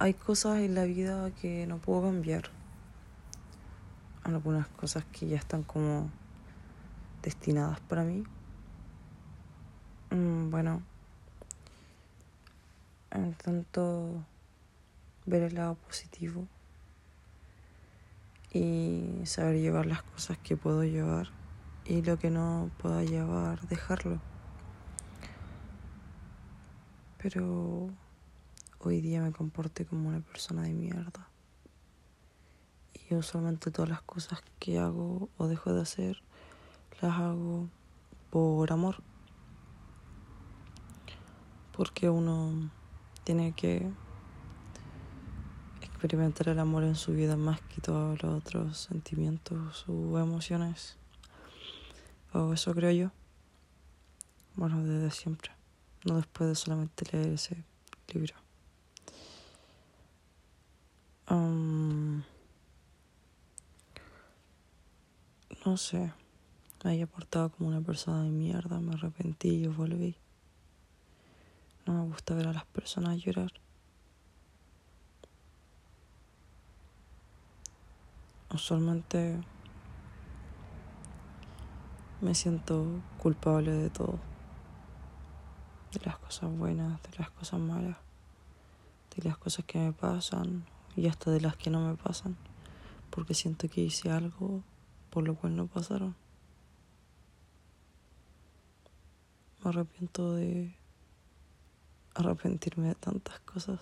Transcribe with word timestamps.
hay 0.00 0.14
cosas 0.14 0.60
en 0.60 0.74
la 0.74 0.84
vida 0.84 1.30
que 1.42 1.66
no 1.66 1.76
puedo 1.76 2.00
cambiar. 2.00 2.44
Algunas 4.24 4.66
cosas 4.68 5.04
que 5.12 5.28
ya 5.28 5.36
están 5.36 5.62
como 5.62 6.10
destinadas 7.22 7.80
para 7.80 8.02
mí. 8.02 8.24
Mm, 10.10 10.50
bueno, 10.50 10.82
tanto 13.44 14.24
ver 15.26 15.42
el 15.42 15.54
lado 15.54 15.74
positivo 15.74 16.46
y 18.54 19.20
saber 19.24 19.60
llevar 19.60 19.84
las 19.84 20.02
cosas 20.02 20.38
que 20.38 20.56
puedo 20.56 20.82
llevar 20.82 21.28
y 21.84 22.00
lo 22.00 22.18
que 22.18 22.30
no 22.30 22.70
pueda 22.78 23.04
llevar, 23.04 23.60
dejarlo. 23.68 24.18
Pero 27.18 27.90
hoy 28.82 29.00
día 29.00 29.20
me 29.20 29.32
comporté 29.32 29.84
como 29.84 30.08
una 30.08 30.20
persona 30.20 30.62
de 30.62 30.72
mierda. 30.72 31.28
Y 33.08 33.14
usualmente 33.14 33.70
todas 33.70 33.90
las 33.90 34.02
cosas 34.02 34.40
que 34.58 34.78
hago 34.78 35.28
o 35.36 35.46
dejo 35.48 35.72
de 35.74 35.82
hacer, 35.82 36.22
las 37.00 37.18
hago 37.18 37.68
por 38.30 38.72
amor. 38.72 39.02
Porque 41.72 42.08
uno 42.08 42.70
tiene 43.24 43.52
que 43.52 43.90
experimentar 45.82 46.48
el 46.48 46.58
amor 46.58 46.84
en 46.84 46.94
su 46.94 47.12
vida 47.12 47.36
más 47.36 47.60
que 47.60 47.80
todos 47.80 48.22
los 48.22 48.38
otros 48.38 48.78
sentimientos 48.78 49.84
o 49.88 50.18
emociones. 50.18 50.96
O 52.32 52.52
eso 52.54 52.74
creo 52.74 52.92
yo. 52.92 53.10
Bueno, 54.56 54.82
desde 54.82 55.10
siempre. 55.10 55.50
No 56.04 56.16
después 56.16 56.48
de 56.48 56.54
solamente 56.54 57.04
leer 57.12 57.34
ese 57.34 57.64
libro. 58.08 58.49
No 65.64 65.76
sé. 65.76 66.12
Me 66.82 66.92
había 66.92 67.06
portado 67.06 67.50
como 67.50 67.68
una 67.68 67.80
persona 67.80 68.22
de 68.22 68.30
mierda. 68.30 68.80
Me 68.80 68.94
arrepentí 68.94 69.48
y 69.48 69.66
volví. 69.66 70.16
No 71.86 71.92
me 71.94 72.04
gusta 72.10 72.34
ver 72.34 72.48
a 72.48 72.52
las 72.52 72.64
personas 72.66 73.18
llorar. 73.18 73.52
Usualmente 78.52 79.40
me 82.20 82.34
siento 82.34 82.86
culpable 83.18 83.72
de 83.72 83.90
todo. 83.90 84.18
De 85.92 86.00
las 86.04 86.18
cosas 86.18 86.50
buenas, 86.50 87.02
de 87.02 87.18
las 87.18 87.30
cosas 87.30 87.60
malas, 87.60 87.96
de 89.16 89.28
las 89.28 89.36
cosas 89.36 89.64
que 89.64 89.78
me 89.78 89.92
pasan 89.92 90.64
y 90.96 91.08
hasta 91.08 91.30
de 91.30 91.40
las 91.40 91.56
que 91.56 91.70
no 91.70 91.80
me 91.80 91.96
pasan. 91.96 92.36
Porque 93.10 93.34
siento 93.34 93.68
que 93.68 93.82
hice 93.82 94.10
algo 94.10 94.62
por 95.10 95.26
lo 95.26 95.34
cual 95.34 95.56
no 95.56 95.66
pasaron. 95.66 96.14
Me 99.62 99.70
arrepiento 99.70 100.34
de 100.34 100.74
arrepentirme 102.14 102.88
de 102.88 102.94
tantas 102.94 103.40
cosas. 103.40 103.80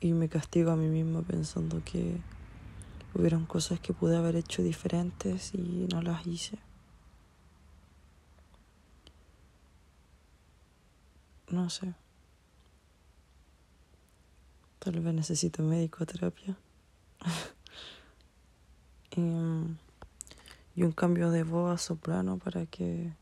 Y 0.00 0.12
me 0.12 0.28
castigo 0.28 0.70
a 0.70 0.76
mí 0.76 0.88
misma 0.88 1.22
pensando 1.22 1.82
que 1.84 2.20
hubieron 3.14 3.46
cosas 3.46 3.80
que 3.80 3.92
pude 3.92 4.16
haber 4.16 4.36
hecho 4.36 4.62
diferentes 4.62 5.54
y 5.54 5.86
no 5.92 6.02
las 6.02 6.26
hice. 6.26 6.58
No 11.50 11.68
sé. 11.70 11.94
Tal 14.78 14.98
vez 15.00 15.14
necesito 15.14 15.62
médico 15.62 16.04
terapia. 16.06 16.56
y, 19.16 19.76
y 20.74 20.82
un 20.82 20.92
cambio 20.92 21.30
de 21.30 21.44
voz 21.44 21.72
a 21.72 21.78
soprano 21.78 22.38
para 22.38 22.66
que 22.66 23.12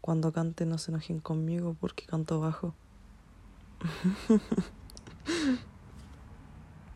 cuando 0.00 0.32
cante 0.32 0.66
no 0.66 0.78
se 0.78 0.90
enojen 0.90 1.20
conmigo 1.20 1.76
porque 1.80 2.06
canto 2.06 2.40
bajo. 2.40 2.74